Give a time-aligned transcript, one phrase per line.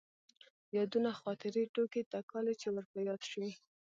[0.77, 3.51] يادونه ،خاطرې، ټوکې تکالې چې ور په ياد شوي.